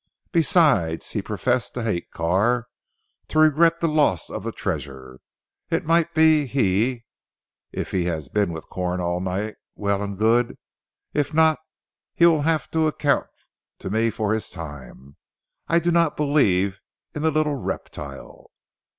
[0.31, 2.65] Besides, he professed to hate Carr,
[3.27, 5.19] to regret the loss of the treasure.
[5.69, 7.05] It might be he,
[7.71, 10.57] if he has been with Corn all the night well and good
[11.13, 11.59] if not,
[12.15, 13.27] he will have to account
[13.77, 15.17] to me for his time.
[15.67, 16.79] I do not believe
[17.13, 18.49] in the little reptile."